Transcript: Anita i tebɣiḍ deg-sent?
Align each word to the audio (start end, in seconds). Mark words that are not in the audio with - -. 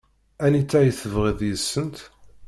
Anita 0.45 0.77
i 0.83 0.91
tebɣiḍ 0.99 1.35
deg-sent? 1.39 1.97